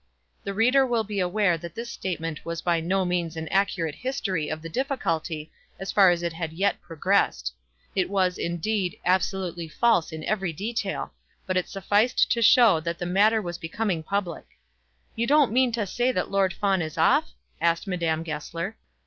[0.45, 4.49] The reader will be aware that this statement was by no means an accurate history
[4.49, 7.53] of the difficulty as far as it had as yet progressed.
[7.95, 11.13] It was, indeed, absolutely false in every detail;
[11.45, 14.47] but it sufficed to show that the matter was becoming public.
[15.15, 18.77] "You don't mean to say that Lord Fawn is off?" asked Madame Goesler.